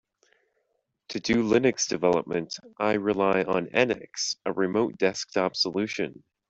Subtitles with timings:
[1.09, 6.23] To do Linux development, I rely on NX, a remote desktop solution.